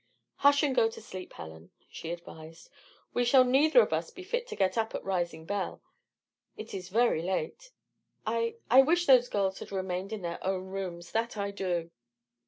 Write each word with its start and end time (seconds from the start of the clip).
"Hush 0.37 0.63
and 0.63 0.73
go 0.75 0.89
to 0.89 0.99
sleep, 0.99 1.31
Helen," 1.33 1.69
she 1.87 2.09
advised. 2.09 2.71
"We 3.13 3.23
shall 3.23 3.43
neither 3.43 3.81
of 3.83 3.93
us 3.93 4.09
be 4.09 4.23
fit 4.23 4.47
to 4.47 4.55
get 4.55 4.75
up 4.75 4.95
at 4.95 5.03
rising 5.05 5.45
bell. 5.45 5.79
It 6.57 6.73
is 6.73 6.89
very 6.89 7.21
late. 7.21 7.69
I 8.25 8.55
I 8.67 8.81
wish 8.81 9.05
those 9.05 9.29
girls 9.29 9.59
had 9.59 9.71
remained 9.71 10.11
in 10.11 10.23
their 10.23 10.43
own 10.43 10.69
rooms, 10.69 11.11
that 11.11 11.37
I 11.37 11.51
do!" 11.51 11.91